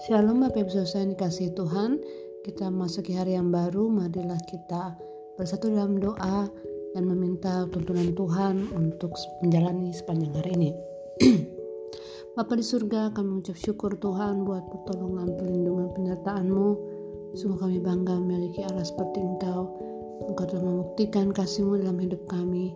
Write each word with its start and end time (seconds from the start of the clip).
Shalom 0.00 0.40
Bapak 0.40 0.64
Ibu 0.64 0.72
Saudara 0.72 1.04
yang 1.04 1.12
dikasih 1.12 1.52
Tuhan. 1.52 2.00
Kita 2.40 2.72
masuki 2.72 3.12
hari 3.12 3.36
yang 3.36 3.52
baru 3.52 3.92
Marilah 3.92 4.40
kita 4.48 4.96
bersatu 5.36 5.68
dalam 5.68 6.00
doa 6.00 6.48
Dan 6.96 7.04
meminta 7.04 7.68
tuntunan 7.68 8.16
Tuhan 8.16 8.72
Untuk 8.72 9.12
menjalani 9.44 9.92
sepanjang 9.92 10.32
hari 10.40 10.50
ini. 10.56 10.70
Bapak 12.40 12.56
di 12.56 12.64
surga 12.64 13.12
kami 13.12 13.28
mengucap 13.28 13.60
syukur 13.60 13.92
Tuhan 14.00 14.48
Buat 14.48 14.72
pertolongan, 14.72 15.36
perlindungan, 15.36 15.92
penyertaan-Mu. 15.92 16.68
Sungguh 17.36 17.60
kami 17.60 17.76
bangga 17.84 18.16
memiliki 18.16 18.64
Allah 18.64 18.88
seperti 18.88 19.20
Engkau. 19.20 19.68
Engkau 20.32 20.48
telah 20.48 20.64
membuktikan 20.64 21.28
kasih-Mu 21.28 21.76
dalam 21.76 22.00
hidup 22.00 22.24
kami. 22.24 22.72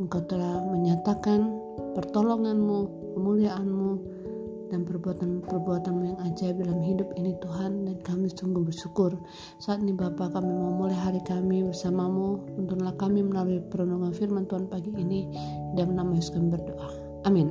Engkau 0.00 0.24
telah 0.24 0.64
menyatakan 0.72 1.44
pertolongan-Mu, 1.92 3.12
kemuliaan-Mu, 3.20 4.23
dan 4.72 4.88
perbuatan-perbuatan 4.88 5.92
yang 6.04 6.18
ajaib 6.24 6.60
dalam 6.62 6.80
hidup 6.80 7.08
ini 7.18 7.36
Tuhan 7.40 7.84
dan 7.88 7.96
kami 8.04 8.30
sungguh 8.32 8.64
bersyukur. 8.64 9.16
Saat 9.60 9.84
ini 9.84 9.92
Bapak 9.92 10.36
kami 10.36 10.50
mau 10.52 10.84
mulai 10.84 10.96
hari 10.96 11.20
kami 11.24 11.64
bersamamu. 11.66 12.44
Tuntunlah 12.56 12.94
kami 12.96 13.24
melalui 13.24 13.60
perenungan 13.68 14.12
firman 14.14 14.48
Tuhan 14.48 14.68
pagi 14.68 14.92
ini 14.96 15.28
dan 15.76 15.96
nama 15.96 16.14
Yesus 16.16 16.36
kami 16.36 16.54
berdoa. 16.54 16.88
Amin. 17.24 17.48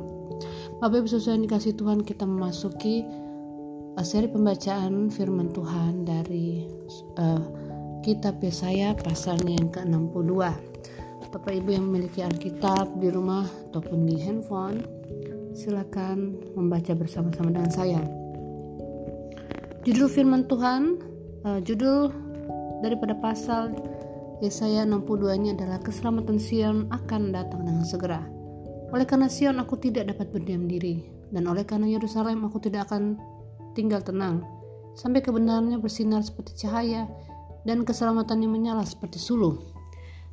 Bapak 0.81 1.05
Ibu 1.05 1.08
Saudara 1.09 1.38
yang 1.38 1.45
dikasih 1.49 1.73
Tuhan 1.80 1.99
kita 2.03 2.26
memasuki 2.27 3.05
uh, 3.98 4.05
seri 4.05 4.30
pembacaan 4.30 5.09
firman 5.09 5.53
Tuhan 5.53 6.05
dari 6.05 6.67
uh, 7.17 7.44
kitab 8.03 8.44
Yesaya 8.44 8.94
pasalnya 9.00 9.58
yang 9.58 9.70
ke-62. 9.72 10.34
Bapak 11.34 11.50
Ibu 11.50 11.70
yang 11.73 11.89
memiliki 11.89 12.22
Alkitab 12.22 13.02
di 13.02 13.09
rumah 13.09 13.50
ataupun 13.72 14.05
di 14.05 14.22
handphone 14.22 14.92
Silakan 15.53 16.34
membaca 16.57 16.97
bersama-sama 16.97 17.53
dengan 17.53 17.69
saya. 17.69 18.02
Judul 19.86 20.09
firman 20.09 20.50
Tuhan, 20.50 20.97
uh, 21.45 21.61
judul 21.61 22.09
daripada 22.81 23.14
pasal 23.22 23.69
Yesaya 24.42 24.81
62 24.81 25.38
ini 25.38 25.53
adalah 25.53 25.77
keselamatan 25.77 26.42
Sion 26.42 26.89
akan 26.89 27.30
datang 27.30 27.69
dengan 27.69 27.86
segera. 27.86 28.25
Oleh 28.89 29.05
karena 29.05 29.30
Sion 29.30 29.61
aku 29.61 29.77
tidak 29.77 30.09
dapat 30.09 30.33
berdiam 30.33 30.66
diri 30.66 31.05
dan 31.30 31.45
oleh 31.45 31.61
karena 31.61 31.86
Yerusalem 31.86 32.42
aku 32.49 32.58
tidak 32.58 32.89
akan 32.89 33.22
tinggal 33.77 34.02
tenang 34.02 34.42
sampai 34.97 35.22
kebenarannya 35.22 35.77
bersinar 35.77 36.25
seperti 36.25 36.66
cahaya 36.66 37.05
dan 37.61 37.86
keselamatannya 37.86 38.49
menyala 38.49 38.81
seperti 38.89 39.22
suluh. 39.22 39.61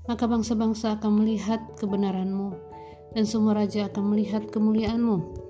Maka 0.09 0.25
bangsa-bangsa 0.25 0.97
akan 0.97 1.21
melihat 1.21 1.61
kebenaranmu 1.77 2.70
dan 3.15 3.25
semua 3.27 3.59
raja 3.59 3.91
akan 3.91 4.15
melihat 4.15 4.47
kemuliaanmu 4.51 5.41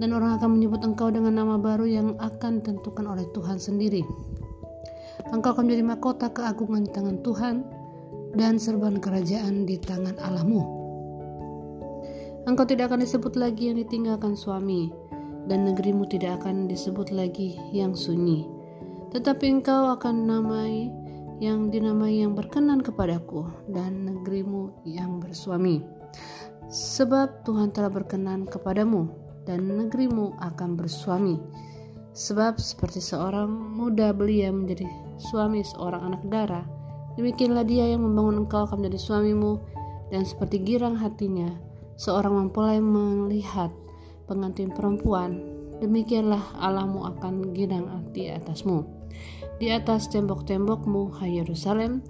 dan 0.00 0.16
orang 0.16 0.40
akan 0.40 0.56
menyebut 0.56 0.80
engkau 0.80 1.12
dengan 1.12 1.36
nama 1.36 1.60
baru 1.60 1.84
yang 1.84 2.16
akan 2.16 2.64
ditentukan 2.64 3.04
oleh 3.04 3.28
Tuhan 3.36 3.60
sendiri. 3.60 4.00
Engkau 5.28 5.52
akan 5.52 5.68
menjadi 5.68 5.84
mahkota 5.84 6.26
keagungan 6.32 6.88
di 6.88 6.90
tangan 6.90 7.20
Tuhan 7.20 7.56
dan 8.34 8.56
serban 8.56 8.96
kerajaan 8.96 9.68
di 9.68 9.76
tangan 9.76 10.16
Allahmu. 10.16 10.80
Engkau 12.48 12.64
tidak 12.64 12.88
akan 12.88 13.04
disebut 13.04 13.36
lagi 13.36 13.68
yang 13.68 13.76
ditinggalkan 13.76 14.32
suami, 14.32 14.88
dan 15.44 15.68
negerimu 15.68 16.08
tidak 16.08 16.40
akan 16.40 16.64
disebut 16.64 17.12
lagi 17.12 17.60
yang 17.68 17.92
sunyi. 17.92 18.48
Tetapi 19.12 19.60
engkau 19.60 19.92
akan 19.92 20.24
namai 20.24 20.88
yang 21.44 21.68
dinamai 21.68 22.24
yang 22.24 22.32
berkenan 22.32 22.80
kepadaku, 22.80 23.44
dan 23.68 24.08
negerimu 24.08 24.72
yang 24.88 25.20
bersuami 25.20 25.84
sebab 26.70 27.42
Tuhan 27.42 27.74
telah 27.74 27.90
berkenan 27.90 28.46
kepadamu 28.46 29.10
dan 29.42 29.66
negerimu 29.66 30.38
akan 30.38 30.78
bersuami. 30.78 31.34
Sebab 32.14 32.62
seperti 32.62 33.02
seorang 33.02 33.50
muda 33.50 34.14
belia 34.14 34.54
menjadi 34.54 34.86
suami 35.18 35.66
seorang 35.66 36.14
anak 36.14 36.22
darah, 36.30 36.66
demikianlah 37.18 37.66
dia 37.66 37.90
yang 37.90 38.06
membangun 38.06 38.46
engkau 38.46 38.66
akan 38.66 38.82
menjadi 38.86 38.98
suamimu 39.02 39.58
dan 40.14 40.22
seperti 40.22 40.62
girang 40.62 40.94
hatinya, 40.94 41.50
seorang 41.98 42.34
mempelai 42.46 42.78
melihat 42.78 43.70
pengantin 44.30 44.70
perempuan, 44.70 45.42
demikianlah 45.82 46.42
Allahmu 46.62 47.02
akan 47.18 47.50
girang 47.50 47.90
hati 47.90 48.30
atasmu. 48.30 48.86
Di 49.58 49.74
atas 49.74 50.06
tembok-tembokmu, 50.10 51.18
hai 51.18 51.42
Yerusalem, 51.42 52.02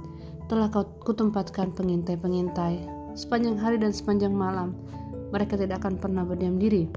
telah 0.53 0.69
kau 0.69 0.85
kutempatkan 1.01 1.73
pengintai-pengintai 1.73 3.00
sepanjang 3.15 3.57
hari 3.59 3.77
dan 3.79 3.95
sepanjang 3.95 4.35
malam. 4.35 4.75
Mereka 5.31 5.55
tidak 5.55 5.83
akan 5.87 5.99
pernah 5.99 6.27
berdiam 6.27 6.59
diri. 6.59 6.91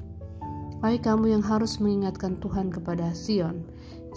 Hai 0.83 0.99
kamu 0.99 1.31
yang 1.31 1.43
harus 1.45 1.79
mengingatkan 1.79 2.41
Tuhan 2.43 2.67
kepada 2.67 3.15
Sion, 3.15 3.63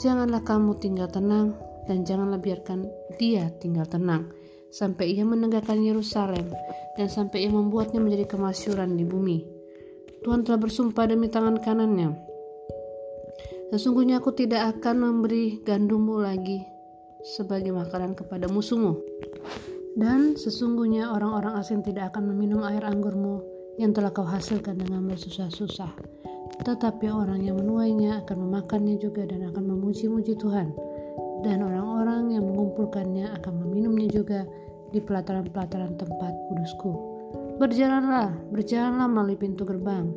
janganlah 0.02 0.42
kamu 0.42 0.74
tinggal 0.82 1.06
tenang 1.06 1.54
dan 1.86 2.02
janganlah 2.02 2.42
biarkan 2.42 2.90
dia 3.22 3.54
tinggal 3.62 3.86
tenang 3.86 4.26
sampai 4.74 5.14
ia 5.14 5.22
menegakkan 5.22 5.78
Yerusalem 5.78 6.50
dan 6.98 7.06
sampai 7.06 7.46
ia 7.46 7.52
membuatnya 7.54 8.02
menjadi 8.02 8.26
kemasyuran 8.34 8.98
di 8.98 9.06
bumi. 9.06 9.46
Tuhan 10.26 10.42
telah 10.42 10.58
bersumpah 10.58 11.06
demi 11.06 11.30
tangan 11.30 11.62
kanannya. 11.62 12.18
Sesungguhnya 13.70 14.18
aku 14.18 14.34
tidak 14.34 14.78
akan 14.78 15.06
memberi 15.06 15.62
gandummu 15.62 16.18
lagi 16.18 16.66
sebagai 17.22 17.70
makanan 17.70 18.18
kepada 18.18 18.50
musuhmu. 18.50 18.98
Dan 19.96 20.36
sesungguhnya 20.36 21.08
orang-orang 21.08 21.56
asing 21.56 21.80
tidak 21.80 22.12
akan 22.12 22.28
meminum 22.28 22.60
air 22.68 22.84
anggurmu 22.84 23.40
yang 23.80 23.96
telah 23.96 24.12
kau 24.12 24.28
hasilkan 24.28 24.76
dengan 24.76 25.08
bersusah-susah. 25.08 25.88
Tetapi 26.60 27.08
orang 27.08 27.40
yang 27.40 27.56
menuainya 27.56 28.20
akan 28.20 28.44
memakannya 28.44 29.00
juga 29.00 29.24
dan 29.24 29.48
akan 29.48 29.64
memuji-muji 29.72 30.36
Tuhan. 30.36 30.76
Dan 31.40 31.64
orang-orang 31.64 32.36
yang 32.36 32.44
mengumpulkannya 32.44 33.32
akan 33.40 33.52
meminumnya 33.64 34.12
juga 34.12 34.44
di 34.92 35.00
pelataran-pelataran 35.00 35.96
tempat 35.96 36.32
kudusku. 36.52 36.92
Berjalanlah, 37.56 38.36
berjalanlah 38.52 39.08
melalui 39.08 39.40
pintu 39.40 39.64
gerbang. 39.64 40.12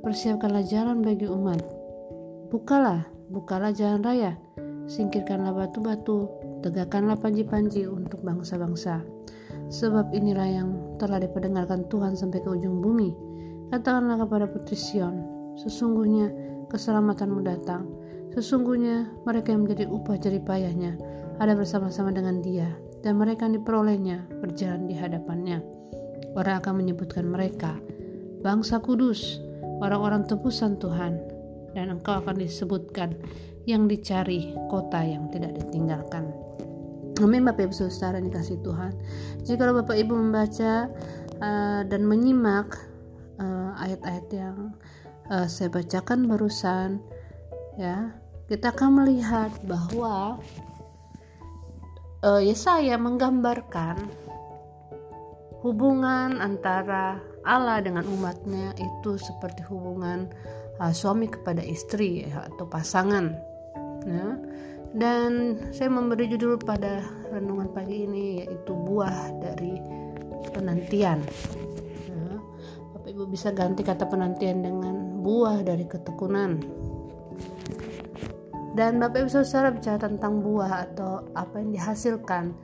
Persiapkanlah 0.00 0.64
jalan 0.64 1.04
bagi 1.04 1.28
umat. 1.28 1.60
Bukalah, 2.48 3.04
bukalah 3.28 3.76
jalan 3.76 4.00
raya. 4.00 4.40
Singkirkanlah 4.86 5.50
batu-batu 5.50 6.30
tegakkanlah 6.62 7.18
panji-panji 7.18 7.90
untuk 7.90 8.22
bangsa-bangsa. 8.22 9.02
Sebab 9.66 10.14
inilah 10.14 10.46
yang 10.46 10.68
telah 11.02 11.18
diperdengarkan 11.18 11.90
Tuhan 11.90 12.14
sampai 12.14 12.38
ke 12.38 12.48
ujung 12.54 12.78
bumi. 12.78 13.10
Katakanlah 13.74 14.22
kepada 14.22 14.46
putri 14.46 14.78
Sion, 14.78 15.26
sesungguhnya 15.58 16.30
keselamatanmu 16.70 17.42
datang. 17.42 17.90
Sesungguhnya 18.30 19.10
mereka 19.26 19.50
yang 19.50 19.66
menjadi 19.66 19.90
upah 19.90 20.22
jeripayahnya 20.22 20.94
ada 21.42 21.52
bersama-sama 21.58 22.14
dengan 22.14 22.38
dia, 22.44 22.70
dan 23.02 23.18
mereka 23.18 23.50
yang 23.50 23.58
diperolehnya 23.58 24.22
berjalan 24.38 24.86
di 24.86 24.94
hadapannya. 24.94 25.58
Orang 26.38 26.62
akan 26.62 26.84
menyebutkan 26.84 27.26
mereka, 27.26 27.74
bangsa 28.44 28.78
kudus, 28.78 29.40
orang-orang 29.82 30.28
tebusan 30.28 30.78
Tuhan, 30.78 31.16
dan 31.74 31.90
engkau 31.90 32.22
akan 32.22 32.36
disebutkan 32.38 33.16
yang 33.66 33.90
dicari, 33.90 34.54
kota 34.70 35.02
yang 35.02 35.26
tidak 35.34 35.58
ditinggalkan. 35.58 36.30
Amin 37.18 37.42
Bapak 37.42 37.68
Ibu 37.68 37.74
Saudara 37.74 38.22
dikasih 38.22 38.62
Tuhan. 38.62 38.92
Jika 39.42 39.72
Bapak 39.74 39.96
Ibu 39.98 40.14
membaca 40.14 40.86
uh, 41.42 41.82
dan 41.82 42.02
menyimak 42.06 42.76
uh, 43.42 43.72
ayat-ayat 43.80 44.26
yang 44.30 44.56
uh, 45.32 45.48
saya 45.50 45.72
bacakan 45.72 46.30
barusan, 46.30 47.00
ya 47.80 48.12
kita 48.46 48.70
akan 48.70 49.02
melihat 49.02 49.50
bahwa 49.66 50.38
uh, 52.22 52.40
Yesaya 52.44 52.94
menggambarkan 53.00 53.96
hubungan 55.64 56.38
antara 56.38 57.18
Allah 57.42 57.80
dengan 57.82 58.06
umatnya 58.06 58.76
itu 58.76 59.16
seperti 59.16 59.64
hubungan 59.66 60.28
uh, 60.84 60.92
suami 60.92 61.32
kepada 61.32 61.64
istri 61.64 62.28
ya, 62.28 62.44
atau 62.44 62.68
pasangan 62.68 63.34
ya. 64.06 64.38
Dan 64.96 65.60
saya 65.76 65.92
memberi 65.92 66.30
judul 66.30 66.56
pada 66.56 67.04
renungan 67.28 67.68
pagi 67.74 68.08
ini 68.08 68.40
yaitu 68.40 68.72
buah 68.72 69.34
dari 69.44 69.76
penantian. 70.56 71.20
Ya. 72.08 72.40
Bapak 72.96 73.10
Ibu 73.12 73.28
bisa 73.28 73.52
ganti 73.52 73.84
kata 73.84 74.08
penantian 74.08 74.64
dengan 74.64 75.20
buah 75.20 75.60
dari 75.66 75.84
ketekunan. 75.84 76.64
Dan 78.72 79.00
Bapak 79.00 79.26
Ibu 79.26 79.28
Saudara 79.28 79.72
bicara 79.74 80.00
tentang 80.00 80.40
buah 80.40 80.88
atau 80.88 81.28
apa 81.36 81.60
yang 81.60 81.76
dihasilkan 81.76 82.56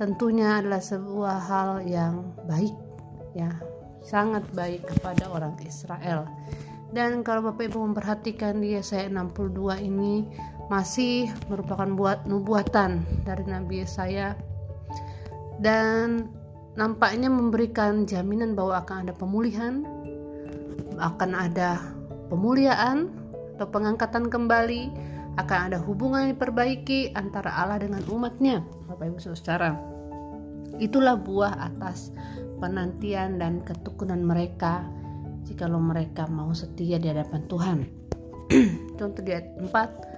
tentunya 0.00 0.64
adalah 0.64 0.80
sebuah 0.80 1.36
hal 1.44 1.70
yang 1.84 2.32
baik 2.48 2.72
ya 3.36 3.52
sangat 4.00 4.48
baik 4.56 4.88
kepada 4.88 5.28
orang 5.28 5.52
Israel 5.60 6.24
dan 6.90 7.20
kalau 7.20 7.52
Bapak 7.52 7.68
Ibu 7.68 7.92
memperhatikan 7.92 8.64
di 8.64 8.74
Yesaya 8.80 9.12
62 9.12 9.76
ini 9.84 10.24
masih 10.70 11.34
merupakan 11.50 11.90
buat 11.98 12.30
nubuatan 12.30 13.02
dari 13.26 13.42
Nabi 13.42 13.82
Yesaya 13.82 14.38
dan 15.58 16.30
nampaknya 16.78 17.26
memberikan 17.26 18.06
jaminan 18.06 18.54
bahwa 18.54 18.78
akan 18.86 19.04
ada 19.04 19.14
pemulihan, 19.18 19.82
akan 20.96 21.30
ada 21.34 21.82
pemuliaan 22.30 23.10
atau 23.58 23.66
pengangkatan 23.66 24.30
kembali, 24.30 24.94
akan 25.42 25.58
ada 25.74 25.78
hubungan 25.82 26.30
yang 26.30 26.32
diperbaiki 26.38 27.18
antara 27.18 27.50
Allah 27.50 27.82
dengan 27.82 28.06
umatnya. 28.06 28.62
Bapak 28.86 29.10
Ibu 29.10 29.18
Saudara, 29.18 29.74
itulah 30.78 31.18
buah 31.18 31.66
atas 31.66 32.14
penantian 32.62 33.42
dan 33.42 33.60
ketekunan 33.66 34.22
mereka 34.22 34.86
jikalau 35.50 35.82
mereka 35.82 36.30
mau 36.30 36.54
setia 36.54 37.02
di 37.02 37.10
hadapan 37.10 37.42
Tuhan. 37.50 37.78
Contoh 38.98 39.22
di 39.24 39.34
ayat 39.34 39.50
4 39.58 40.09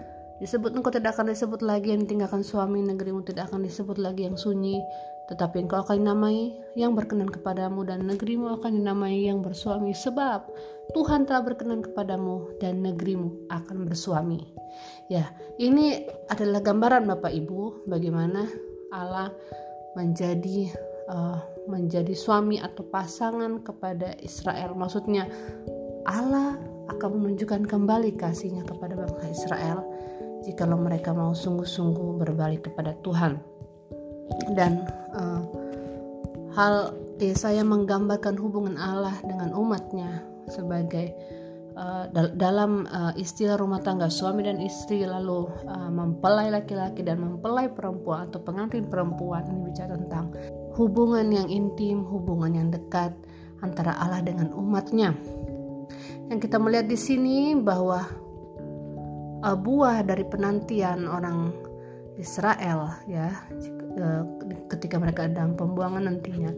disebut 0.43 0.75
engkau 0.75 0.91
tidak 0.91 1.15
akan 1.15 1.31
disebut 1.31 1.63
lagi 1.63 1.95
yang 1.95 2.03
tinggalkan 2.03 2.43
suami 2.43 2.83
negerimu 2.83 3.23
tidak 3.23 3.55
akan 3.55 3.63
disebut 3.63 3.95
lagi 4.03 4.27
yang 4.27 4.35
sunyi 4.35 4.83
tetapi 5.31 5.65
engkau 5.65 5.87
akan 5.87 6.03
dinamai 6.03 6.51
yang 6.75 6.99
berkenan 6.99 7.31
kepadamu 7.31 7.87
dan 7.87 8.05
negerimu 8.05 8.59
akan 8.59 8.83
dinamai 8.83 9.23
yang 9.23 9.39
bersuami 9.39 9.95
sebab 9.95 10.51
Tuhan 10.93 11.31
telah 11.31 11.47
berkenan 11.47 11.81
kepadamu 11.81 12.59
dan 12.59 12.83
negerimu 12.83 13.49
akan 13.49 13.87
bersuami. 13.87 14.43
Ya, 15.07 15.31
ini 15.63 16.05
adalah 16.27 16.61
gambaran 16.61 17.07
Bapak 17.07 17.33
Ibu 17.33 17.87
bagaimana 17.87 18.45
Allah 18.91 19.31
menjadi 19.95 20.69
uh, 21.09 21.39
menjadi 21.71 22.13
suami 22.13 22.59
atau 22.59 22.83
pasangan 22.91 23.63
kepada 23.63 24.19
Israel. 24.21 24.75
Maksudnya 24.75 25.31
Allah 26.05 26.59
akan 26.91 27.23
menunjukkan 27.23 27.71
kembali 27.71 28.19
kasihnya 28.19 28.67
kepada 28.67 28.99
bangsa 28.99 29.23
Israel 29.31 29.92
jikalau 30.43 30.79
mereka 30.79 31.15
mau 31.15 31.33
sungguh-sungguh 31.33 32.19
berbalik 32.23 32.71
kepada 32.71 32.95
Tuhan 33.03 33.39
dan 34.55 34.87
uh, 35.15 35.43
hal 36.53 36.97
Yesaya 37.23 37.63
menggambarkan 37.63 38.35
hubungan 38.35 38.75
Allah 38.75 39.15
dengan 39.23 39.55
umatnya 39.55 40.27
sebagai 40.51 41.15
uh, 41.79 42.11
dal 42.11 42.35
dalam 42.35 42.91
uh, 42.91 43.15
istilah 43.15 43.55
rumah 43.55 43.79
tangga 43.79 44.11
suami 44.11 44.43
dan 44.43 44.59
istri 44.59 45.07
lalu 45.07 45.47
uh, 45.71 45.87
mempelai 45.87 46.51
laki-laki 46.51 47.07
dan 47.07 47.23
mempelai 47.23 47.71
perempuan 47.71 48.27
atau 48.27 48.43
pengantin 48.43 48.91
perempuan 48.91 49.47
ini 49.47 49.71
bicara 49.71 49.95
tentang 49.95 50.35
hubungan 50.75 51.29
yang 51.31 51.47
intim, 51.47 52.03
hubungan 52.03 52.59
yang 52.59 52.69
dekat 52.75 53.15
antara 53.63 53.95
Allah 54.03 54.25
dengan 54.25 54.51
umatnya. 54.51 55.15
Yang 56.27 56.49
kita 56.49 56.57
melihat 56.59 56.89
di 56.89 56.99
sini 56.99 57.55
bahwa 57.55 58.03
uh, 59.43 59.59
buah 59.59 60.07
dari 60.07 60.25
penantian 60.27 61.07
orang 61.11 61.53
Israel 62.17 62.93
ya. 63.11 63.29
Eh, 63.93 64.25
ketika 64.73 64.97
mereka 64.97 65.29
dalam 65.29 65.53
pembuangan 65.53 66.09
nantinya 66.09 66.49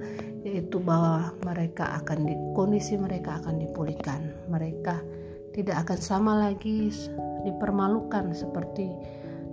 yaitu 0.46 0.78
bahwa 0.78 1.34
mereka 1.42 1.98
akan 1.98 2.31
di, 2.31 2.34
kondisi 2.54 2.94
mereka 2.94 3.42
akan 3.42 3.58
dipulihkan. 3.58 4.31
Mereka 4.46 5.02
tidak 5.50 5.82
akan 5.86 5.98
sama 5.98 6.32
lagi 6.46 6.94
dipermalukan 7.42 8.31
seperti 8.31 8.87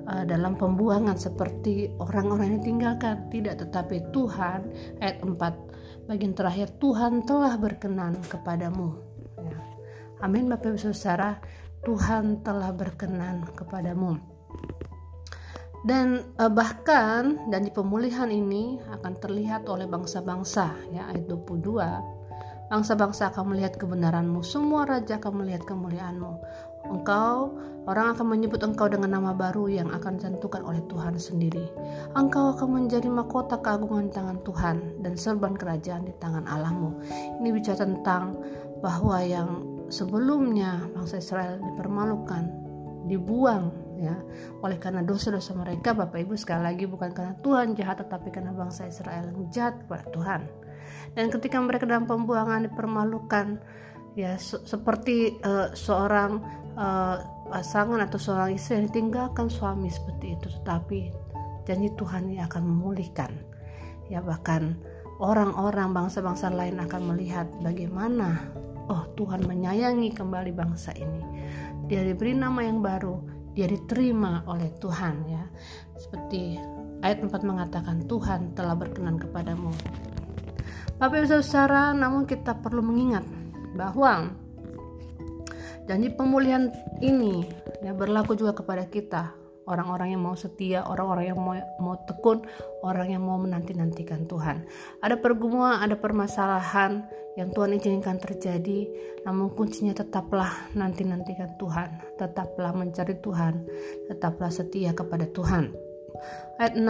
uh, 0.05 0.23
dalam 0.29 0.53
pembuangan 0.57 1.17
seperti 1.17 1.89
orang-orang 1.97 2.57
yang 2.57 2.63
tinggalkan 2.63 3.15
tidak 3.33 3.61
tetapi 3.65 4.05
Tuhan 4.13 4.65
ayat 5.01 5.17
4 5.25 6.09
bagian 6.09 6.33
terakhir 6.37 6.69
Tuhan 6.77 7.25
telah 7.25 7.57
berkenan 7.57 8.17
kepadamu. 8.29 8.93
Ya. 9.41 9.57
amin 10.21 10.49
Bapak 10.49 10.77
Ibu 10.77 10.79
Saudara 10.81 11.41
Tuhan 11.81 12.45
telah 12.45 12.69
berkenan 12.69 13.45
kepadamu. 13.57 14.21
Dan 15.81 16.21
uh, 16.37 16.45
bahkan 16.45 17.49
dan 17.49 17.65
di 17.65 17.73
pemulihan 17.73 18.29
ini 18.29 18.77
akan 19.01 19.17
terlihat 19.17 19.65
oleh 19.65 19.89
bangsa-bangsa 19.89 20.69
ya 20.93 21.09
ayat 21.09 21.25
22 21.25 22.21
bangsa-bangsa 22.71 23.35
akan 23.35 23.51
melihat 23.51 23.75
kebenaranmu 23.75 24.45
semua 24.47 24.87
raja 24.87 25.17
akan 25.17 25.43
melihat 25.43 25.65
kemuliaanmu. 25.67 26.33
Engkau 26.87 27.57
orang 27.89 28.13
akan 28.13 28.25
menyebut 28.29 28.61
engkau 28.61 28.87
dengan 28.87 29.17
nama 29.17 29.33
baru 29.33 29.67
yang 29.67 29.89
akan 29.89 30.21
ditentukan 30.21 30.61
oleh 30.63 30.79
Tuhan 30.85 31.17
sendiri. 31.17 31.65
Engkau 32.13 32.55
akan 32.55 32.85
menjadi 32.85 33.09
mahkota 33.09 33.57
keagungan 33.59 34.07
di 34.07 34.13
tangan 34.15 34.39
Tuhan 34.45 34.77
dan 35.01 35.13
serban 35.17 35.57
kerajaan 35.57 36.07
di 36.07 36.13
tangan 36.21 36.45
Allahmu. 36.45 36.89
Ini 37.43 37.49
bicara 37.51 37.83
tentang 37.83 38.37
bahwa 38.79 39.17
yang 39.21 39.70
sebelumnya 39.91 40.87
bangsa 40.95 41.19
Israel 41.19 41.59
dipermalukan 41.59 42.47
dibuang 43.05 43.69
ya. 44.01 44.17
Oleh 44.65 44.81
karena 44.81 45.05
dosa-dosa 45.05 45.53
mereka 45.53 45.93
Bapak 45.93 46.25
Ibu 46.25 46.33
sekali 46.39 46.65
lagi 46.65 46.85
bukan 46.89 47.13
karena 47.13 47.35
Tuhan 47.43 47.77
jahat 47.77 48.01
tetapi 48.01 48.33
karena 48.33 48.55
bangsa 48.55 48.89
Israel 48.89 49.29
yang 49.29 49.45
jahat 49.53 49.75
kepada 49.85 50.05
Tuhan. 50.09 50.41
Dan 51.13 51.27
ketika 51.29 51.59
mereka 51.59 51.83
dalam 51.85 52.07
pembuangan 52.07 52.65
dipermalukan 52.65 53.59
ya 54.15 54.35
se 54.35 54.59
seperti 54.67 55.39
uh, 55.43 55.71
seorang 55.71 56.39
uh, 56.75 57.17
pasangan 57.51 57.99
atau 58.03 58.19
seorang 58.19 58.55
istri 58.55 58.79
yang 58.79 58.87
ditinggalkan 58.91 59.51
suami 59.51 59.91
seperti 59.91 60.39
itu 60.39 60.47
tetapi 60.61 61.11
janji 61.67 61.91
Tuhan 61.99 62.31
yang 62.31 62.47
akan 62.47 62.63
memulihkan. 62.63 63.31
Ya 64.07 64.19
bahkan 64.19 64.75
orang-orang 65.21 65.95
bangsa-bangsa 65.95 66.51
lain 66.51 66.79
akan 66.79 67.15
melihat 67.15 67.47
bagaimana 67.63 68.51
oh 68.89 69.03
Tuhan 69.19 69.45
menyayangi 69.45 70.15
kembali 70.15 70.55
bangsa 70.55 70.95
ini 70.97 71.21
dia 71.91 72.01
diberi 72.07 72.33
nama 72.33 72.63
yang 72.63 72.79
baru 72.79 73.41
dia 73.51 73.67
diterima 73.67 74.47
oleh 74.47 74.71
Tuhan 74.79 75.27
ya. 75.27 75.43
Seperti 75.99 76.55
ayat 77.03 77.19
4 77.23 77.31
mengatakan 77.43 78.07
Tuhan 78.07 78.55
telah 78.55 78.75
berkenan 78.79 79.19
kepadamu. 79.19 79.71
Bapak 81.01 81.25
Ibu 81.25 81.41
Saudara, 81.41 81.91
namun 81.97 82.29
kita 82.29 82.61
perlu 82.61 82.85
mengingat 82.85 83.25
bahwa 83.73 84.29
janji 85.89 86.13
pemulihan 86.13 86.69
ini 87.01 87.43
ya 87.81 87.91
berlaku 87.91 88.37
juga 88.37 88.53
kepada 88.53 88.85
kita 88.85 89.33
orang-orang 89.69 90.17
yang 90.17 90.21
mau 90.23 90.33
setia, 90.37 90.85
orang-orang 90.85 91.33
yang 91.33 91.39
mau, 91.39 91.55
mau 91.77 91.95
tekun, 92.09 92.45
orang 92.81 93.13
yang 93.13 93.23
mau 93.23 93.37
menanti-nantikan 93.37 94.25
Tuhan. 94.25 94.65
Ada 95.01 95.17
pergumulan, 95.21 95.81
ada 95.81 95.97
permasalahan 95.97 97.05
yang 97.39 97.53
Tuhan 97.55 97.77
izinkan 97.77 98.19
terjadi, 98.19 98.89
namun 99.23 99.53
kuncinya 99.55 99.95
tetaplah 99.95 100.51
nanti-nantikan 100.75 101.55
Tuhan, 101.55 101.89
tetaplah 102.19 102.75
mencari 102.75 103.15
Tuhan, 103.23 103.63
tetaplah 104.11 104.51
setia 104.51 104.91
kepada 104.91 105.29
Tuhan. 105.31 105.71
Ayat 106.59 106.75
6 106.77 106.85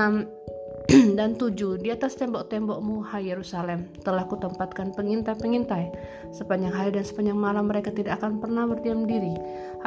dan 1.19 1.39
tujuh 1.39 1.79
di 1.79 1.87
atas 1.87 2.19
tembok-tembokmu 2.19 2.99
hai 3.15 3.31
Yerusalem 3.31 3.87
telah 4.03 4.27
kutempatkan 4.27 4.91
pengintai-pengintai. 4.91 5.87
Sepanjang 6.35 6.73
hari 6.75 6.91
dan 6.99 7.07
sepanjang 7.07 7.39
malam 7.39 7.71
mereka 7.71 7.95
tidak 7.95 8.19
akan 8.19 8.43
pernah 8.43 8.67
berdiam 8.67 9.07
diri. 9.07 9.31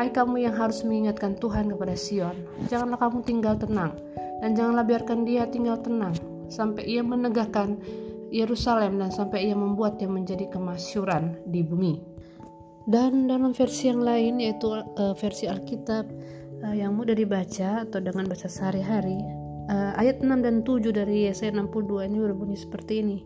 Hai 0.00 0.08
kamu 0.08 0.48
yang 0.48 0.56
harus 0.56 0.80
mengingatkan 0.80 1.36
Tuhan 1.36 1.68
kepada 1.76 1.92
Sion 1.92 2.32
janganlah 2.72 2.96
kamu 2.96 3.20
tinggal 3.20 3.54
tenang. 3.60 3.92
Dan 4.40 4.56
janganlah 4.56 4.84
biarkan 4.84 5.28
dia 5.28 5.44
tinggal 5.48 5.76
tenang 5.80 6.16
sampai 6.48 6.84
ia 6.88 7.04
menegakkan 7.04 7.76
Yerusalem 8.32 8.96
dan 8.96 9.12
sampai 9.12 9.52
ia 9.52 9.56
membuatnya 9.56 10.08
menjadi 10.08 10.48
kemasyuran 10.48 11.36
di 11.52 11.60
bumi. 11.60 12.00
Dan 12.88 13.28
dalam 13.28 13.52
versi 13.52 13.92
yang 13.92 14.00
lain 14.00 14.40
yaitu 14.40 14.72
uh, 14.72 15.12
versi 15.16 15.48
Alkitab 15.48 16.04
uh, 16.64 16.74
yang 16.76 16.96
mudah 16.96 17.16
dibaca 17.16 17.84
atau 17.84 18.00
dengan 18.00 18.28
bahasa 18.28 18.48
sehari-hari 18.48 19.43
uh, 19.68 19.92
ayat 19.96 20.20
6 20.20 20.44
dan 20.44 20.64
7 20.64 20.92
dari 20.92 21.28
Yesaya 21.28 21.52
62 21.54 22.08
ini 22.08 22.18
berbunyi 22.20 22.56
seperti 22.58 23.00
ini. 23.00 23.18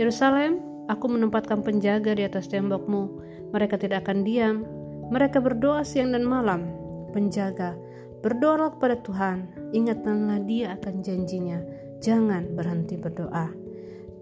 Yerusalem, 0.00 0.60
aku 0.90 1.06
menempatkan 1.08 1.62
penjaga 1.64 2.16
di 2.16 2.24
atas 2.26 2.48
tembokmu. 2.50 3.22
Mereka 3.54 3.78
tidak 3.78 4.08
akan 4.08 4.26
diam. 4.26 4.66
Mereka 5.12 5.38
berdoa 5.38 5.84
siang 5.84 6.16
dan 6.16 6.24
malam. 6.24 6.66
Penjaga, 7.12 7.78
berdoalah 8.24 8.74
kepada 8.74 8.98
Tuhan. 9.04 9.70
Ingatkanlah 9.70 10.42
dia 10.48 10.74
akan 10.74 11.04
janjinya. 11.04 11.62
Jangan 12.02 12.56
berhenti 12.56 12.98
berdoa. 12.98 13.52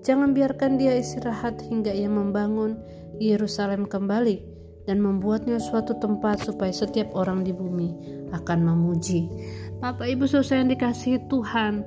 Jangan 0.03 0.35
biarkan 0.35 0.83
dia 0.83 0.99
istirahat 0.99 1.63
hingga 1.63 1.95
ia 1.95 2.11
membangun 2.11 2.75
Yerusalem 3.23 3.87
kembali 3.87 4.53
dan 4.87 4.99
membuatnya 4.99 5.63
suatu 5.63 5.95
tempat 6.03 6.43
supaya 6.43 6.75
setiap 6.75 7.15
orang 7.15 7.47
di 7.47 7.55
bumi 7.55 7.95
akan 8.35 8.59
memuji. 8.67 9.31
Bapak 9.83 10.07
Ibu 10.07 10.31
saudara 10.31 10.63
yang 10.63 10.71
dikasihi 10.79 11.27
Tuhan, 11.27 11.83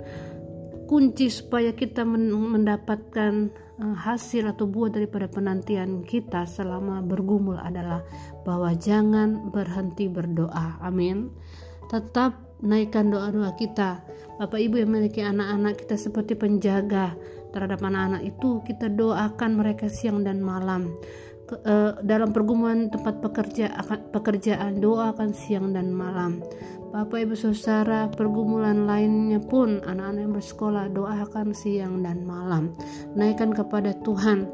kunci 0.83 1.31
supaya 1.31 1.71
kita 1.71 2.03
mendapatkan 2.03 3.33
eh, 3.55 3.95
hasil 3.95 4.51
atau 4.51 4.67
buah 4.67 4.91
daripada 4.91 5.31
penantian 5.31 6.03
kita 6.03 6.43
selama 6.43 6.99
bergumul 6.99 7.55
adalah 7.55 8.03
bahwa 8.43 8.75
jangan 8.75 9.47
berhenti 9.47 10.11
berdoa. 10.11 10.75
Amin. 10.83 11.31
Tetap 11.87 12.59
naikkan 12.59 13.15
doa-doa 13.15 13.55
kita. 13.55 14.03
Bapak 14.43 14.59
Ibu 14.59 14.83
yang 14.83 14.91
memiliki 14.91 15.23
anak-anak 15.23 15.87
kita 15.87 15.95
seperti 15.95 16.35
penjaga 16.35 17.15
terhadap 17.55 17.79
anak-anak 17.79 18.27
itu, 18.27 18.59
kita 18.67 18.91
doakan 18.91 19.55
mereka 19.55 19.87
siang 19.87 20.27
dan 20.27 20.43
malam 20.43 20.91
uh, 21.51 21.93
dalam 22.01 22.33
pergumulan 22.33 22.89
tempat 22.89 23.21
pekerja 23.21 23.71
pekerjaan 24.09 24.81
doakan 24.81 25.31
siang 25.35 25.71
dan 25.75 25.93
malam 25.93 26.41
Bapak 26.93 27.25
Ibu 27.25 27.33
Saudara 27.33 28.05
pergumulan 28.13 28.85
lainnya 28.85 29.41
pun 29.41 29.81
anak-anak 29.81 30.21
yang 30.21 30.33
bersekolah 30.37 30.85
doakan 30.93 31.55
siang 31.55 32.05
dan 32.05 32.21
malam. 32.21 32.77
Naikkan 33.17 33.55
kepada 33.55 33.97
Tuhan. 34.05 34.45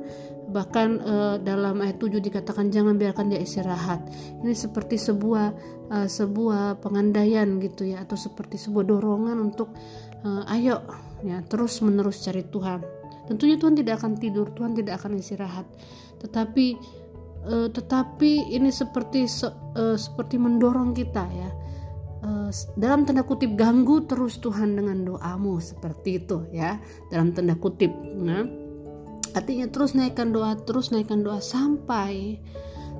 Bahkan 0.51 0.89
uh, 0.99 1.35
dalam 1.39 1.79
ayat 1.79 1.99
7 1.99 2.19
dikatakan 2.19 2.71
jangan 2.71 2.99
biarkan 2.99 3.31
dia 3.31 3.39
istirahat. 3.39 4.03
Ini 4.43 4.51
seperti 4.51 4.99
sebuah 4.99 5.55
uh, 5.91 6.07
sebuah 6.07 6.83
pengandaian 6.83 7.59
gitu 7.63 7.87
ya 7.87 8.03
atau 8.03 8.19
seperti 8.19 8.59
sebuah 8.59 8.83
dorongan 8.83 9.39
untuk 9.39 9.71
uh, 10.27 10.43
ayo 10.51 10.83
ya 11.23 11.39
terus 11.47 11.79
menerus 11.79 12.23
cari 12.23 12.43
Tuhan. 12.43 12.83
Tentunya 13.31 13.55
Tuhan 13.55 13.79
tidak 13.79 14.03
akan 14.03 14.19
tidur 14.19 14.51
Tuhan 14.51 14.75
tidak 14.75 14.99
akan 14.99 15.19
istirahat. 15.23 15.67
Tetapi 16.19 16.65
uh, 17.47 17.67
tetapi 17.71 18.51
ini 18.51 18.69
seperti 18.75 19.23
uh, 19.47 19.95
seperti 19.95 20.35
mendorong 20.35 20.91
kita 20.91 21.25
ya 21.31 21.51
dalam 22.77 23.01
tanda 23.01 23.25
kutip 23.25 23.57
ganggu 23.57 24.05
terus 24.05 24.37
Tuhan 24.37 24.77
dengan 24.77 25.01
doamu 25.05 25.57
seperti 25.57 26.21
itu 26.21 26.45
ya. 26.53 26.77
Dalam 27.09 27.33
tanda 27.33 27.57
kutip 27.57 27.89
nah 28.17 28.45
artinya 29.31 29.65
terus 29.71 29.95
naikkan 29.95 30.35
doa 30.35 30.59
terus 30.59 30.91
naikkan 30.91 31.23
doa 31.23 31.39
sampai 31.39 32.37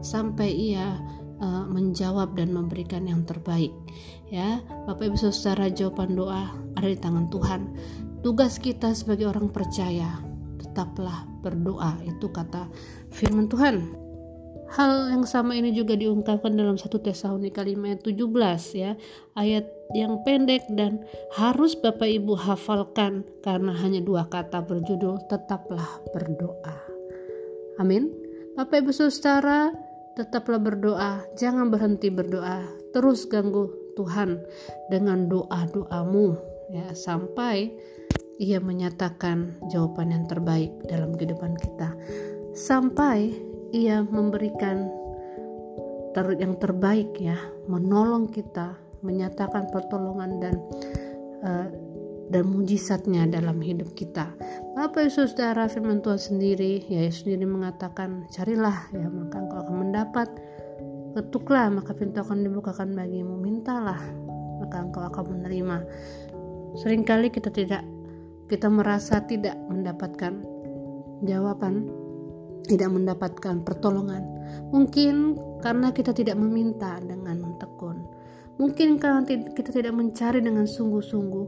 sampai 0.02 0.50
ia 0.50 0.98
uh, 1.44 1.68
menjawab 1.70 2.34
dan 2.34 2.56
memberikan 2.56 3.06
yang 3.06 3.22
terbaik 3.28 3.70
ya. 4.34 4.64
Bapak 4.90 5.14
Ibu 5.14 5.18
secara 5.20 5.70
jawaban 5.70 6.18
doa 6.18 6.50
ada 6.80 6.88
di 6.88 6.98
tangan 6.98 7.30
Tuhan. 7.30 7.62
Tugas 8.26 8.58
kita 8.58 8.94
sebagai 8.94 9.30
orang 9.30 9.50
percaya 9.50 10.22
tetaplah 10.62 11.26
berdoa 11.42 11.98
itu 12.06 12.30
kata 12.30 12.70
firman 13.10 13.50
Tuhan 13.50 14.01
Hal 14.72 15.12
yang 15.12 15.28
sama 15.28 15.60
ini 15.60 15.76
juga 15.76 16.00
diungkapkan 16.00 16.56
dalam 16.56 16.80
1 16.80 16.88
Tesalonika 17.04 17.60
5 17.60 17.76
ayat 17.76 18.02
17 18.08 18.80
ya. 18.80 18.92
Ayat 19.36 19.68
yang 19.92 20.24
pendek 20.24 20.64
dan 20.80 21.04
harus 21.36 21.76
Bapak 21.76 22.08
Ibu 22.08 22.40
hafalkan 22.40 23.28
karena 23.44 23.76
hanya 23.76 24.00
dua 24.00 24.32
kata 24.32 24.64
berjudul 24.64 25.28
tetaplah 25.28 26.00
berdoa. 26.16 26.80
Amin. 27.84 28.08
Bapak 28.56 28.88
Ibu 28.88 28.96
Saudara, 28.96 29.76
tetaplah 30.16 30.60
berdoa, 30.60 31.20
jangan 31.36 31.68
berhenti 31.68 32.08
berdoa. 32.08 32.64
Terus 32.96 33.28
ganggu 33.28 33.68
Tuhan 34.00 34.40
dengan 34.88 35.28
doa-doamu 35.28 36.40
ya 36.72 36.96
sampai 36.96 37.76
ia 38.40 38.64
menyatakan 38.64 39.52
jawaban 39.68 40.16
yang 40.16 40.26
terbaik 40.32 40.72
dalam 40.88 41.12
kehidupan 41.20 41.60
kita. 41.60 41.92
Sampai 42.56 43.51
ia 43.72 44.04
memberikan 44.04 44.92
ter 46.12 46.28
yang 46.36 46.60
terbaik 46.60 47.16
ya, 47.16 47.40
menolong 47.72 48.28
kita, 48.28 48.76
menyatakan 49.00 49.72
pertolongan 49.72 50.32
dan 50.44 50.56
uh, 51.44 51.68
dan 52.32 52.48
mujizatnya 52.48 53.28
dalam 53.28 53.60
hidup 53.60 53.92
kita. 53.92 54.32
Bapak 54.76 55.12
Yesus 55.12 55.36
Saudara 55.36 55.68
firman 55.68 56.00
Tuhan 56.00 56.20
sendiri, 56.20 56.84
ya 56.88 57.04
Yesus 57.04 57.28
sendiri 57.28 57.44
mengatakan, 57.44 58.28
carilah 58.32 58.88
ya 58.96 59.08
maka 59.12 59.36
engkau 59.40 59.60
akan 59.68 59.76
mendapat, 59.88 60.28
ketuklah 61.16 61.68
maka 61.68 61.92
pintu 61.92 62.24
akan 62.24 62.48
dibukakan 62.48 62.96
bagimu, 62.96 63.36
mintalah 63.36 64.00
maka 64.64 64.80
engkau 64.80 65.04
akan 65.04 65.24
menerima. 65.28 65.78
Seringkali 66.80 67.36
kita 67.36 67.52
tidak 67.52 67.84
kita 68.48 68.68
merasa 68.72 69.24
tidak 69.28 69.56
mendapatkan 69.68 70.44
jawaban 71.24 72.01
tidak 72.68 72.90
mendapatkan 72.94 73.64
pertolongan. 73.66 74.24
Mungkin 74.70 75.38
karena 75.62 75.94
kita 75.94 76.12
tidak 76.12 76.38
meminta 76.38 77.00
dengan 77.02 77.58
tekun. 77.58 78.02
Mungkin 78.62 79.02
karena 79.02 79.26
kita 79.26 79.74
tidak 79.74 79.94
mencari 79.96 80.38
dengan 80.44 80.70
sungguh-sungguh. 80.70 81.48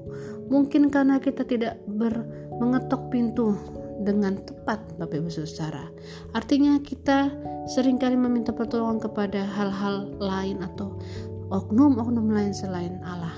Mungkin 0.49 0.89
karena 0.89 1.21
kita 1.21 1.45
tidak 1.45 1.77
ber, 1.85 2.25
mengetok 2.57 3.13
pintu 3.13 3.53
dengan 4.01 4.41
tepat 4.41 4.81
Bapak 4.97 5.21
Ibu 5.21 5.29
Saudara. 5.29 5.85
Artinya 6.33 6.81
kita 6.81 7.29
sering 7.69 8.01
kali 8.01 8.17
meminta 8.17 8.49
pertolongan 8.49 8.97
kepada 8.97 9.45
hal-hal 9.45 10.09
lain 10.17 10.65
atau 10.65 10.97
oknum-oknum 11.53 12.33
lain 12.33 12.51
selain 12.51 12.97
Allah. 13.05 13.35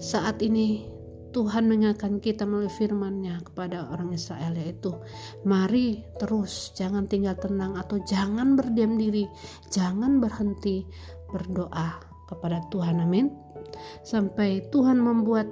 Saat 0.00 0.40
ini 0.40 0.97
Tuhan 1.28 1.68
mengingatkan 1.68 2.24
kita 2.24 2.48
melalui 2.48 2.72
firman-Nya 2.72 3.44
kepada 3.44 3.92
orang 3.92 4.16
Israel 4.16 4.56
yaitu 4.56 4.96
mari 5.44 6.00
terus 6.16 6.72
jangan 6.72 7.04
tinggal 7.04 7.36
tenang 7.36 7.76
atau 7.76 8.00
jangan 8.08 8.56
berdiam 8.56 8.96
diri, 8.96 9.28
jangan 9.68 10.18
berhenti 10.18 10.88
berdoa 11.28 12.00
kepada 12.28 12.64
Tuhan. 12.72 13.04
Amin. 13.04 13.28
Sampai 14.02 14.64
Tuhan 14.72 15.00
membuat 15.00 15.48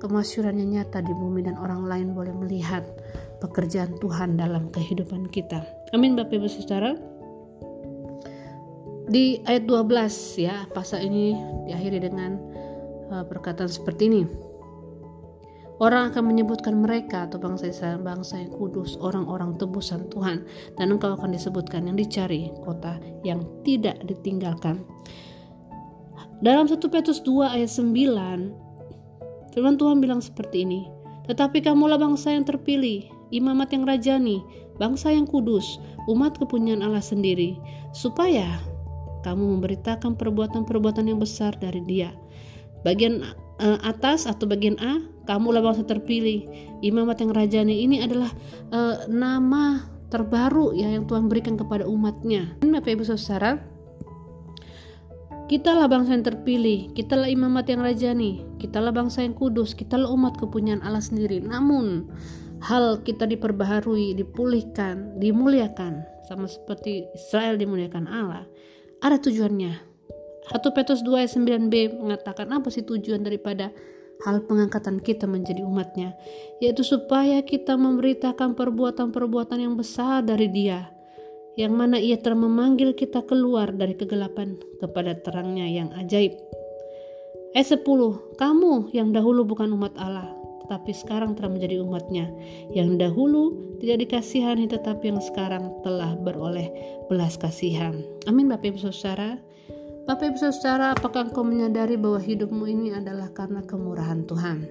kemasyurannya 0.00 0.78
nyata 0.78 1.04
di 1.04 1.12
bumi 1.12 1.44
dan 1.44 1.58
orang 1.58 1.84
lain 1.84 2.08
boleh 2.14 2.32
melihat 2.32 2.86
pekerjaan 3.42 3.98
Tuhan 3.98 4.38
dalam 4.38 4.70
kehidupan 4.70 5.28
kita. 5.30 5.62
Amin 5.92 6.14
Bapak 6.16 6.38
Ibu 6.38 6.48
Saudara. 6.48 6.94
Di 9.08 9.40
ayat 9.48 9.64
12 9.64 10.36
ya, 10.36 10.68
pasal 10.76 11.08
ini 11.08 11.32
diakhiri 11.64 11.96
dengan 12.04 12.36
uh, 13.08 13.24
perkataan 13.24 13.70
seperti 13.72 14.12
ini. 14.12 14.47
Orang 15.78 16.10
akan 16.10 16.34
menyebutkan 16.34 16.82
mereka 16.82 17.30
atau 17.30 17.38
bangsa 17.38 17.70
Israel 17.70 18.02
bangsa 18.02 18.42
yang 18.42 18.50
kudus, 18.50 18.98
orang-orang 18.98 19.54
tebusan 19.62 20.10
Tuhan, 20.10 20.42
dan 20.74 20.86
engkau 20.90 21.14
akan 21.14 21.30
disebutkan 21.30 21.86
yang 21.86 21.94
dicari, 21.94 22.50
kota 22.66 22.98
yang 23.22 23.46
tidak 23.62 24.02
ditinggalkan. 24.10 24.82
Dalam 26.42 26.66
1 26.66 26.82
Petrus 26.90 27.22
2 27.22 27.54
ayat 27.54 27.70
9, 27.70 27.94
firman 29.54 29.78
Tuhan 29.78 30.02
bilang 30.02 30.18
seperti 30.18 30.66
ini, 30.66 30.90
Tetapi 31.30 31.60
kamulah 31.60 32.00
bangsa 32.00 32.32
yang 32.32 32.48
terpilih, 32.48 33.04
imamat 33.30 33.70
yang 33.70 33.84
rajani, 33.84 34.40
bangsa 34.80 35.12
yang 35.12 35.28
kudus, 35.28 35.78
umat 36.08 36.40
kepunyaan 36.40 36.80
Allah 36.80 37.04
sendiri, 37.04 37.54
supaya 37.92 38.48
kamu 39.22 39.58
memberitakan 39.58 40.16
perbuatan-perbuatan 40.16 41.06
yang 41.06 41.20
besar 41.20 41.52
dari 41.60 41.84
dia. 41.84 42.10
Bagian 42.86 43.22
uh, 43.60 43.78
atas 43.84 44.26
atau 44.26 44.48
bagian 44.48 44.78
A, 44.80 45.02
kamulah 45.26 45.62
bangsa 45.62 45.84
terpilih. 45.84 46.46
Imamat 46.82 47.22
yang 47.22 47.32
rajani 47.34 47.84
ini 47.84 48.02
adalah 48.02 48.30
uh, 48.70 49.06
nama 49.10 49.84
terbaru 50.08 50.72
ya 50.72 50.88
yang 50.88 51.04
Tuhan 51.04 51.28
berikan 51.28 51.60
kepada 51.60 51.84
umatnya. 51.84 52.56
Bapak 52.64 52.96
Ibu 52.96 53.04
Saudara, 53.04 53.60
Kitalah 55.48 55.88
bangsa 55.88 56.12
yang 56.12 56.28
terpilih, 56.28 56.92
kitalah 56.92 57.24
imamat 57.24 57.72
yang 57.72 57.80
rajani, 57.80 58.44
kitalah 58.60 58.92
bangsa 58.92 59.24
yang 59.24 59.32
kudus, 59.32 59.72
kitalah 59.72 60.12
umat 60.12 60.36
kepunyaan 60.36 60.84
Allah 60.84 61.00
sendiri. 61.00 61.40
Namun, 61.40 62.04
hal 62.60 63.00
kita 63.00 63.24
diperbaharui, 63.24 64.12
dipulihkan, 64.12 65.16
dimuliakan, 65.16 66.04
sama 66.28 66.44
seperti 66.44 67.08
Israel 67.16 67.56
dimuliakan 67.56 68.04
Allah, 68.12 68.44
ada 69.00 69.16
tujuannya. 69.16 69.87
1 70.48 70.64
Petrus 70.72 71.00
2 71.04 71.24
ayat 71.24 71.32
9b 71.36 72.00
mengatakan 72.00 72.48
apa 72.52 72.72
sih 72.72 72.84
tujuan 72.84 73.20
daripada 73.20 73.68
hal 74.24 74.42
pengangkatan 74.48 74.98
kita 74.98 75.28
menjadi 75.28 75.62
umatnya? 75.62 76.16
Yaitu 76.64 76.82
supaya 76.82 77.44
kita 77.44 77.76
memberitakan 77.76 78.56
perbuatan-perbuatan 78.56 79.58
yang 79.60 79.74
besar 79.76 80.24
dari 80.24 80.48
dia 80.48 80.88
yang 81.58 81.74
mana 81.74 81.98
ia 81.98 82.14
telah 82.14 82.38
memanggil 82.38 82.94
kita 82.94 83.26
keluar 83.26 83.74
dari 83.74 83.98
kegelapan 83.98 84.54
kepada 84.78 85.18
terangnya 85.26 85.66
yang 85.66 85.90
ajaib. 85.98 86.38
Ayat 87.58 87.82
10 87.82 88.38
kamu 88.38 88.94
yang 88.94 89.10
dahulu 89.10 89.42
bukan 89.42 89.74
umat 89.74 89.90
Allah 89.98 90.38
tetapi 90.62 90.92
sekarang 90.94 91.34
telah 91.34 91.50
menjadi 91.50 91.82
umatnya. 91.82 92.30
Yang 92.70 93.00
dahulu 93.02 93.56
tidak 93.82 94.06
dikasihani 94.06 94.70
tetapi 94.70 95.10
yang 95.10 95.18
sekarang 95.18 95.72
telah 95.82 96.14
beroleh 96.20 96.70
belas 97.10 97.34
kasihan. 97.40 98.04
Amin 98.30 98.46
Bapak 98.46 98.76
Ibu 98.76 98.78
Saudara 98.78 99.40
Bapak 100.08 100.32
Ibu 100.32 100.40
Saudara, 100.40 100.96
apakah 100.96 101.28
engkau 101.28 101.44
menyadari 101.44 102.00
bahwa 102.00 102.16
hidupmu 102.16 102.64
ini 102.64 102.96
adalah 102.96 103.28
karena 103.36 103.60
kemurahan 103.60 104.24
Tuhan? 104.24 104.64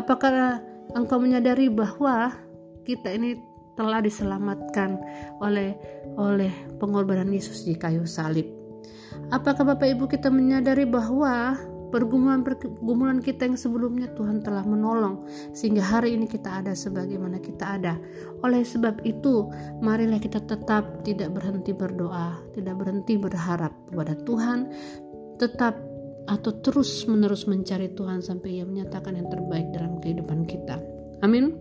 Apakah 0.00 0.64
engkau 0.96 1.20
menyadari 1.20 1.68
bahwa 1.68 2.32
kita 2.88 3.12
ini 3.12 3.36
telah 3.76 4.00
diselamatkan 4.00 4.96
oleh 5.44 5.76
oleh 6.16 6.48
pengorbanan 6.80 7.28
Yesus 7.28 7.68
di 7.68 7.76
kayu 7.76 8.08
salib? 8.08 8.48
Apakah 9.28 9.76
Bapak 9.76 9.92
Ibu 9.92 10.08
kita 10.08 10.32
menyadari 10.32 10.88
bahwa 10.88 11.60
pergumulan-pergumulan 11.92 13.20
kita 13.20 13.46
yang 13.46 13.60
sebelumnya 13.60 14.08
Tuhan 14.16 14.40
telah 14.40 14.64
menolong 14.64 15.28
sehingga 15.52 15.84
hari 15.84 16.16
ini 16.16 16.24
kita 16.24 16.64
ada 16.64 16.72
sebagaimana 16.72 17.36
kita 17.38 17.78
ada. 17.78 18.00
Oleh 18.40 18.64
sebab 18.64 19.04
itu, 19.04 19.52
marilah 19.84 20.18
kita 20.18 20.40
tetap 20.42 21.04
tidak 21.04 21.36
berhenti 21.36 21.76
berdoa, 21.76 22.40
tidak 22.56 22.80
berhenti 22.80 23.20
berharap 23.20 23.70
kepada 23.92 24.16
Tuhan, 24.24 24.72
tetap 25.36 25.76
atau 26.30 26.54
terus-menerus 26.64 27.44
mencari 27.50 27.92
Tuhan 27.92 28.24
sampai 28.24 28.62
Ia 28.62 28.64
menyatakan 28.64 29.18
yang 29.18 29.28
terbaik 29.28 29.68
dalam 29.76 30.00
kehidupan 30.00 30.48
kita. 30.48 30.80
Amin. 31.20 31.54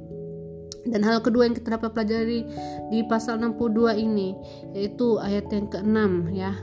Dan 0.81 1.05
hal 1.05 1.21
kedua 1.21 1.45
yang 1.45 1.53
kita 1.53 1.77
dapat 1.77 1.93
pelajari 1.93 2.41
di 2.89 3.05
pasal 3.05 3.37
62 3.37 4.01
ini 4.01 4.33
yaitu 4.73 5.21
ayat 5.21 5.45
yang 5.53 5.69
ke-6 5.69 6.33
ya. 6.33 6.53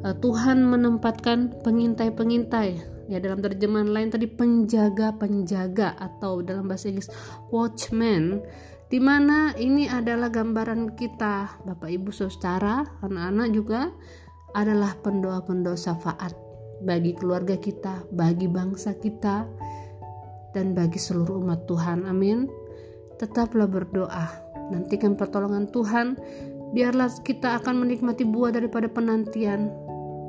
Tuhan 0.00 0.64
menempatkan 0.64 1.60
pengintai-pengintai 1.60 2.99
ya 3.10 3.18
dalam 3.18 3.42
terjemahan 3.42 3.90
lain 3.90 4.08
tadi 4.14 4.30
penjaga-penjaga 4.30 5.98
atau 5.98 6.46
dalam 6.46 6.70
bahasa 6.70 6.88
Inggris 6.88 7.10
watchman 7.50 8.38
di 8.86 9.02
mana 9.02 9.50
ini 9.58 9.90
adalah 9.90 10.30
gambaran 10.30 10.94
kita 10.94 11.66
Bapak 11.66 11.90
Ibu 11.90 12.14
Saudara 12.14 12.86
anak-anak 13.02 13.48
juga 13.50 13.90
adalah 14.54 14.94
pendoa-pendoa 15.02 15.78
syafaat 15.78 16.34
bagi 16.80 17.12
keluarga 17.12 17.60
kita, 17.60 18.08
bagi 18.10 18.48
bangsa 18.48 18.96
kita, 18.96 19.44
dan 20.56 20.72
bagi 20.72 20.98
seluruh 20.98 21.44
umat 21.44 21.68
Tuhan. 21.68 22.08
Amin. 22.08 22.48
Tetaplah 23.20 23.68
berdoa, 23.68 24.26
nantikan 24.72 25.14
pertolongan 25.14 25.68
Tuhan, 25.68 26.16
biarlah 26.72 27.12
kita 27.20 27.60
akan 27.60 27.84
menikmati 27.84 28.24
buah 28.24 28.56
daripada 28.56 28.88
penantian 28.88 29.68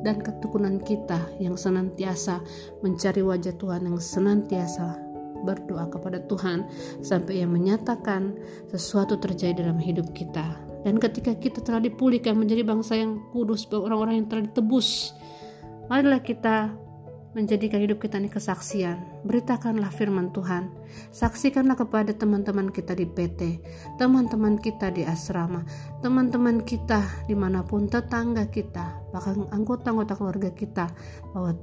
dan 0.02 0.22
ketekunan 0.22 0.82
kita 0.82 1.18
yang 1.38 1.54
senantiasa 1.58 2.42
mencari 2.82 3.22
wajah 3.22 3.54
Tuhan 3.58 3.86
yang 3.86 3.98
senantiasa 4.02 4.98
berdoa 5.42 5.90
kepada 5.90 6.22
Tuhan 6.30 6.70
sampai 7.02 7.42
ia 7.42 7.48
menyatakan 7.50 8.38
sesuatu 8.70 9.18
terjadi 9.18 9.66
dalam 9.66 9.82
hidup 9.82 10.14
kita. 10.14 10.58
Dan 10.82 10.98
ketika 10.98 11.38
kita 11.38 11.62
telah 11.62 11.82
dipulihkan 11.82 12.34
menjadi 12.34 12.66
bangsa 12.66 12.98
yang 12.98 13.22
kudus, 13.30 13.70
orang-orang 13.70 14.22
yang 14.22 14.28
telah 14.30 14.44
ditebus, 14.50 15.14
marilah 15.90 16.22
kita 16.22 16.74
menjadikan 17.32 17.80
hidup 17.80 18.04
kita 18.04 18.20
ini 18.20 18.28
kesaksian. 18.28 19.24
Beritakanlah 19.24 19.92
firman 19.92 20.36
Tuhan. 20.36 20.68
Saksikanlah 21.16 21.80
kepada 21.80 22.12
teman-teman 22.12 22.68
kita 22.68 22.92
di 22.96 23.08
PT, 23.08 23.64
teman-teman 23.96 24.60
kita 24.60 24.92
di 24.92 25.08
asrama, 25.08 25.64
teman-teman 26.04 26.60
kita 26.64 27.00
di 27.28 27.36
mana 27.36 27.64
pun, 27.64 27.88
tetangga 27.88 28.48
kita, 28.52 29.00
bahkan 29.16 29.48
anggota-anggota 29.56 30.14
keluarga 30.20 30.50
kita, 30.52 30.92
bahwa 31.32 31.56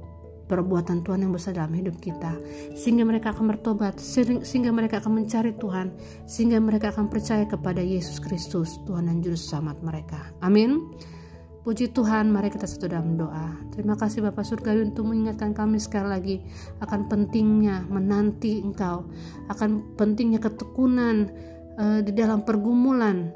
perbuatan 0.49 1.05
Tuhan 1.05 1.21
yang 1.21 1.31
besar 1.31 1.53
dalam 1.53 1.77
hidup 1.77 2.01
kita 2.01 2.33
sehingga 2.73 3.05
mereka 3.05 3.31
akan 3.31 3.53
bertobat 3.53 4.01
sehingga 4.01 4.73
mereka 4.73 4.97
akan 4.97 5.21
mencari 5.21 5.53
Tuhan 5.61 5.93
sehingga 6.25 6.57
mereka 6.57 6.89
akan 6.89 7.05
percaya 7.05 7.45
kepada 7.45 7.79
Yesus 7.79 8.17
Kristus 8.17 8.81
Tuhan 8.89 9.07
dan 9.07 9.21
Juru 9.21 9.37
Selamat 9.37 9.77
mereka 9.85 10.33
amin 10.41 10.89
Puji 11.59 11.91
Tuhan, 11.91 12.31
mari 12.31 12.47
kita 12.47 12.63
satu 12.63 12.87
dalam 12.87 13.19
doa. 13.19 13.51
Terima 13.75 13.99
kasih 13.99 14.23
Bapak 14.23 14.47
Surgawi 14.47 14.87
untuk 14.87 15.11
mengingatkan 15.11 15.51
kami 15.51 15.75
sekali 15.75 16.07
lagi 16.07 16.35
akan 16.79 17.11
pentingnya 17.11 17.83
menanti 17.91 18.63
Engkau, 18.63 19.03
akan 19.51 19.99
pentingnya 19.99 20.39
ketekunan 20.39 21.27
uh, 21.75 21.99
di 21.99 22.15
dalam 22.15 22.47
pergumulan, 22.47 23.35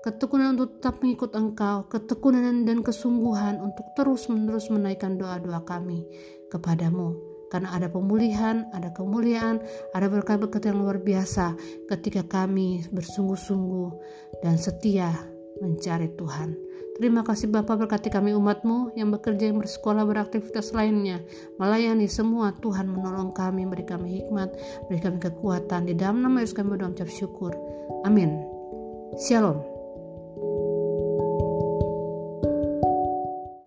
ketekunan 0.00 0.56
untuk 0.56 0.80
tetap 0.80 1.04
mengikut 1.04 1.36
Engkau, 1.36 1.84
ketekunan 1.92 2.64
dan 2.64 2.80
kesungguhan 2.80 3.60
untuk 3.60 3.84
terus-menerus 4.00 4.72
menaikkan 4.72 5.20
doa-doa 5.20 5.60
kami 5.68 6.08
kepadamu 6.48 7.20
karena 7.48 7.72
ada 7.72 7.88
pemulihan, 7.88 8.68
ada 8.76 8.92
kemuliaan, 8.92 9.60
ada 9.96 10.06
berkat-berkat 10.08 10.68
yang 10.68 10.84
luar 10.84 11.00
biasa 11.00 11.56
ketika 11.88 12.24
kami 12.24 12.84
bersungguh-sungguh 12.92 13.90
dan 14.44 14.60
setia 14.60 15.12
mencari 15.64 16.12
Tuhan. 16.14 16.67
Terima 16.98 17.22
kasih 17.22 17.46
Bapak 17.46 17.86
berkati 17.86 18.10
kami 18.10 18.34
umatmu 18.34 18.98
yang 18.98 19.14
bekerja, 19.14 19.54
yang 19.54 19.62
bersekolah, 19.62 20.02
beraktivitas 20.02 20.74
lainnya. 20.74 21.22
Melayani 21.54 22.10
semua 22.10 22.50
Tuhan 22.58 22.90
menolong 22.90 23.30
kami, 23.30 23.70
beri 23.70 23.86
kami 23.86 24.18
hikmat, 24.18 24.50
beri 24.90 24.98
kami 24.98 25.22
kekuatan. 25.22 25.86
Di 25.86 25.94
dalam 25.94 26.26
nama 26.26 26.42
Yesus 26.42 26.58
kami 26.58 26.74
berdoa 26.74 27.06
syukur. 27.06 27.54
Amin. 28.02 28.42
Shalom. 29.14 29.77